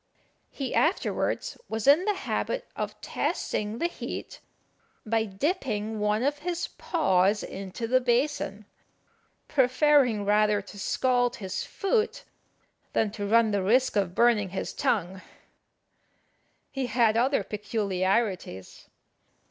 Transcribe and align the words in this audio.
He 0.49 0.73
afterwards 0.73 1.59
was 1.69 1.85
in 1.85 2.05
the 2.05 2.15
habit 2.15 2.67
of 2.75 2.99
testing 3.01 3.77
the 3.77 3.85
heat 3.85 4.39
by 5.05 5.25
dipping 5.25 5.99
one 5.99 6.23
of 6.23 6.39
his 6.39 6.69
paws 6.69 7.43
into 7.43 7.85
the 7.87 8.01
basin, 8.01 8.65
preferring 9.47 10.25
rather 10.25 10.59
to 10.59 10.79
scald 10.79 11.35
his 11.35 11.63
foot 11.63 12.23
than 12.93 13.11
to 13.11 13.27
run 13.27 13.51
the 13.51 13.61
risk 13.61 13.95
of 13.95 14.15
burning 14.15 14.49
his 14.49 14.73
tongue. 14.73 15.21
He 16.71 16.87
had 16.87 17.15
other 17.15 17.43
peculiarities. 17.43 18.89